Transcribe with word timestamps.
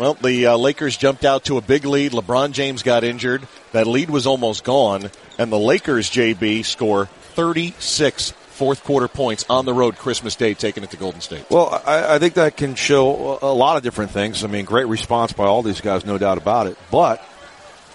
Well, 0.00 0.14
the 0.14 0.46
uh, 0.46 0.56
Lakers 0.56 0.96
jumped 0.96 1.26
out 1.26 1.44
to 1.44 1.58
a 1.58 1.60
big 1.60 1.84
lead. 1.84 2.12
LeBron 2.12 2.52
James 2.52 2.82
got 2.82 3.04
injured. 3.04 3.46
That 3.72 3.86
lead 3.86 4.08
was 4.08 4.26
almost 4.26 4.64
gone, 4.64 5.10
and 5.36 5.52
the 5.52 5.58
Lakers, 5.58 6.08
JB, 6.08 6.64
score 6.64 7.04
36 7.34 8.30
fourth 8.30 8.82
quarter 8.82 9.08
points 9.08 9.44
on 9.50 9.66
the 9.66 9.74
road 9.74 9.98
Christmas 9.98 10.36
Day, 10.36 10.54
taking 10.54 10.84
it 10.84 10.92
to 10.92 10.96
Golden 10.96 11.20
State. 11.20 11.44
Well, 11.50 11.82
I, 11.84 12.14
I 12.14 12.18
think 12.18 12.32
that 12.34 12.56
can 12.56 12.76
show 12.76 13.38
a 13.42 13.52
lot 13.52 13.76
of 13.76 13.82
different 13.82 14.12
things. 14.12 14.42
I 14.42 14.46
mean, 14.46 14.64
great 14.64 14.86
response 14.86 15.34
by 15.34 15.44
all 15.44 15.62
these 15.62 15.82
guys, 15.82 16.06
no 16.06 16.16
doubt 16.16 16.38
about 16.38 16.66
it. 16.66 16.78
But 16.90 17.20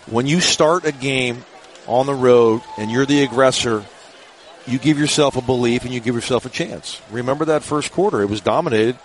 when 0.06 0.28
you 0.28 0.42
start 0.42 0.86
a 0.86 0.92
game 0.92 1.44
on 1.88 2.06
the 2.06 2.14
road 2.14 2.62
and 2.78 2.92
you're 2.92 3.08
the 3.08 3.24
aggressor, 3.24 3.84
you 4.68 4.78
give 4.78 5.00
yourself 5.00 5.38
a 5.38 5.42
belief 5.42 5.86
and 5.86 5.92
you 5.92 6.02
give 6.02 6.14
yourself 6.14 6.46
a 6.46 6.50
chance. 6.50 7.02
Remember 7.10 7.46
that 7.46 7.64
first 7.64 7.92
quarter; 7.92 8.22
it 8.22 8.30
was 8.30 8.42
dominated 8.42 8.96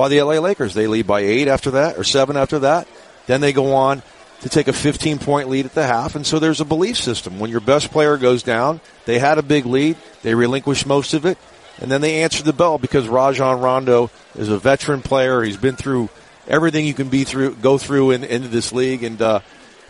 by 0.00 0.08
the 0.08 0.22
LA 0.22 0.38
Lakers. 0.38 0.72
They 0.72 0.86
lead 0.86 1.06
by 1.06 1.20
eight 1.20 1.46
after 1.46 1.72
that, 1.72 1.98
or 1.98 2.04
seven 2.04 2.34
after 2.34 2.60
that. 2.60 2.88
Then 3.26 3.42
they 3.42 3.52
go 3.52 3.74
on 3.74 4.02
to 4.40 4.48
take 4.48 4.66
a 4.66 4.72
15 4.72 5.18
point 5.18 5.50
lead 5.50 5.66
at 5.66 5.74
the 5.74 5.86
half. 5.86 6.14
And 6.14 6.26
so 6.26 6.38
there's 6.38 6.62
a 6.62 6.64
belief 6.64 6.96
system. 6.96 7.38
When 7.38 7.50
your 7.50 7.60
best 7.60 7.90
player 7.90 8.16
goes 8.16 8.42
down, 8.42 8.80
they 9.04 9.18
had 9.18 9.36
a 9.36 9.42
big 9.42 9.66
lead, 9.66 9.98
they 10.22 10.34
relinquish 10.34 10.86
most 10.86 11.12
of 11.12 11.26
it, 11.26 11.36
and 11.82 11.92
then 11.92 12.00
they 12.00 12.22
answer 12.22 12.42
the 12.42 12.54
bell 12.54 12.78
because 12.78 13.08
Rajon 13.08 13.60
Rondo 13.60 14.10
is 14.36 14.48
a 14.48 14.56
veteran 14.56 15.02
player. 15.02 15.42
He's 15.42 15.58
been 15.58 15.76
through 15.76 16.08
everything 16.48 16.86
you 16.86 16.94
can 16.94 17.10
be 17.10 17.24
through, 17.24 17.56
go 17.56 17.76
through 17.76 18.12
in, 18.12 18.24
into 18.24 18.48
this 18.48 18.72
league, 18.72 19.04
and 19.04 19.20
uh, 19.20 19.40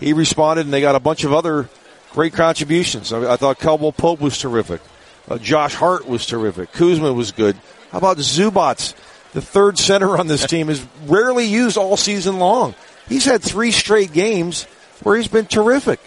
he 0.00 0.12
responded. 0.12 0.66
And 0.66 0.74
they 0.74 0.80
got 0.80 0.96
a 0.96 1.00
bunch 1.00 1.22
of 1.22 1.32
other 1.32 1.68
great 2.10 2.32
contributions. 2.32 3.12
I, 3.12 3.34
I 3.34 3.36
thought 3.36 3.60
Caldwell 3.60 3.92
Pope 3.92 4.20
was 4.20 4.36
terrific. 4.38 4.80
Uh, 5.28 5.38
Josh 5.38 5.74
Hart 5.74 6.08
was 6.08 6.26
terrific. 6.26 6.72
Kuzma 6.72 7.12
was 7.12 7.30
good. 7.30 7.54
How 7.92 7.98
about 7.98 8.16
Zubac? 8.16 8.92
The 9.32 9.40
third 9.40 9.78
center 9.78 10.18
on 10.18 10.26
this 10.26 10.46
team 10.46 10.68
is 10.68 10.84
rarely 11.06 11.44
used 11.44 11.76
all 11.76 11.96
season 11.96 12.38
long. 12.38 12.74
He's 13.08 13.24
had 13.24 13.42
three 13.42 13.70
straight 13.70 14.12
games 14.12 14.64
where 15.02 15.16
he's 15.16 15.28
been 15.28 15.46
terrific. 15.46 16.00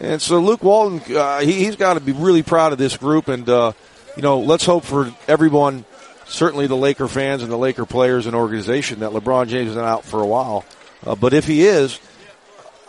And 0.00 0.20
so 0.20 0.40
Luke 0.40 0.62
Walton, 0.62 1.16
uh, 1.16 1.40
he, 1.40 1.64
has 1.64 1.76
got 1.76 1.94
to 1.94 2.00
be 2.00 2.12
really 2.12 2.42
proud 2.42 2.72
of 2.72 2.78
this 2.78 2.96
group. 2.96 3.28
And, 3.28 3.48
uh, 3.48 3.72
you 4.16 4.22
know, 4.22 4.40
let's 4.40 4.64
hope 4.64 4.84
for 4.84 5.12
everyone, 5.26 5.84
certainly 6.26 6.66
the 6.66 6.76
Laker 6.76 7.08
fans 7.08 7.42
and 7.42 7.50
the 7.50 7.58
Laker 7.58 7.86
players 7.86 8.26
and 8.26 8.34
organization, 8.34 9.00
that 9.00 9.10
LeBron 9.10 9.48
James 9.48 9.70
is 9.70 9.76
out 9.76 10.04
for 10.04 10.20
a 10.20 10.26
while. 10.26 10.64
Uh, 11.04 11.14
but 11.14 11.32
if 11.32 11.46
he 11.46 11.62
is, 11.62 12.00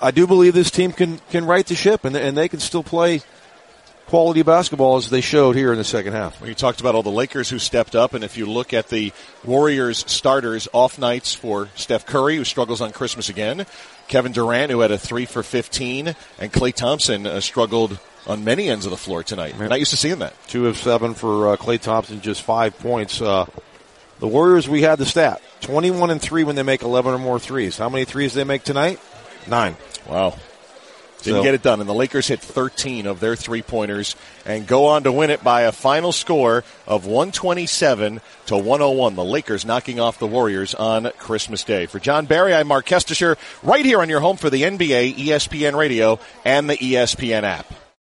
I 0.02 0.12
do 0.12 0.28
believe 0.28 0.54
this 0.54 0.72
team 0.72 0.92
can, 0.92 1.20
can 1.30 1.46
right 1.46 1.66
the 1.66 1.76
ship 1.76 2.06
and, 2.06 2.16
and 2.16 2.38
they 2.38 2.48
can 2.48 2.60
still 2.60 2.84
play– 2.84 3.22
quality 4.10 4.42
basketball 4.42 4.98
as 4.98 5.12
they 5.12 5.22
showed 5.22 5.56
here 5.56 5.72
in 5.72 5.78
the 5.78 5.84
second 5.84 6.14
half. 6.14 6.42
Well, 6.42 6.50
you 6.50 6.56
talked 6.56 6.82
about 6.82 6.96
all 6.96 7.04
the 7.04 7.12
Lakers 7.12 7.48
who 7.48 7.60
stepped 7.60 7.96
up, 7.96 8.16
and 8.16 8.24
if 8.24 8.38
you 8.38 8.48
look 8.48 8.74
at 8.74 8.90
the 8.90 9.14
Warriors 9.46 10.04
starters 10.12 10.68
off 10.74 10.98
nights 10.98 11.36
for 11.36 11.70
Steph 11.76 12.08
Curry, 12.08 12.36
who 12.36 12.44
struggles 12.44 12.82
on 12.82 12.92
Christmas 12.92 13.30
again, 13.30 13.68
Kevin 14.08 14.32
Durant, 14.32 14.72
who 14.72 14.80
had 14.80 14.90
a 14.90 14.98
three 14.98 15.26
for 15.26 15.44
15, 15.44 16.16
and 16.40 16.52
Klay 16.52 16.74
Thompson 16.74 17.28
uh, 17.28 17.40
struggled 17.40 18.00
on 18.26 18.44
many 18.44 18.68
ends 18.68 18.88
of 18.88 18.90
the 18.90 18.98
floor 18.98 19.22
tonight. 19.22 19.60
Not 19.60 19.78
used 19.78 19.92
to 19.92 19.98
seeing 19.98 20.20
that. 20.20 20.34
Two 20.48 20.66
of 20.66 20.78
seven 20.78 21.14
for 21.14 21.50
uh, 21.50 21.58
Klay 21.58 21.80
Thompson, 21.80 22.20
just 22.20 22.42
five 22.42 22.78
points. 22.80 23.22
Uh, 23.22 23.46
the 24.20 24.28
Warriors, 24.28 24.68
we 24.68 24.82
had 24.82 24.98
the 24.98 25.06
stat 25.06 25.40
21 25.62 26.10
and 26.10 26.20
3 26.20 26.44
when 26.46 26.56
they 26.56 26.64
make 26.64 26.82
11 26.82 27.14
or 27.14 27.20
more 27.20 27.40
threes. 27.40 27.78
How 27.78 27.90
many 27.90 28.06
threes 28.06 28.34
they 28.34 28.44
make 28.44 28.64
tonight? 28.64 29.00
Nine. 29.48 29.78
Wow. 30.08 30.36
Didn't 31.24 31.40
so, 31.40 31.44
get 31.44 31.54
it 31.54 31.62
done. 31.62 31.80
And 31.82 31.90
the 31.90 31.94
Lakers 31.94 32.28
hit 32.28 32.40
13 32.40 33.06
of 33.06 33.20
their 33.20 33.36
three 33.36 33.62
pointers 33.62 34.16
and 34.46 34.66
go 34.66 34.86
on 34.86 35.04
to 35.04 35.12
win 35.12 35.30
it 35.30 35.44
by 35.44 35.62
a 35.62 35.72
final 35.72 36.12
score 36.12 36.64
of 36.88 37.06
127 37.06 38.22
to 38.48 38.58
101. 38.58 39.16
The 39.16 39.24
Lakers 39.24 39.66
knocking 39.66 40.00
off 40.00 40.20
the 40.20 40.28
Warriors 40.28 40.74
on 40.74 41.12
Christmas 41.18 41.64
Day. 41.64 41.86
For 41.88 42.00
Jon 42.00 42.26
Barry, 42.26 42.54
I'm 42.54 42.68
Marc 42.68 42.86
Kestecher, 42.86 43.38
right 43.64 43.86
here 43.86 44.02
on 44.02 44.10
your 44.10 44.22
home 44.22 44.38
for 44.38 44.50
the 44.50 44.64
NBA, 44.64 45.16
ESPN 45.16 45.76
Radio, 45.76 46.20
and 46.46 46.70
the 46.70 46.78
ESPN 46.78 47.44
app. 47.44 47.89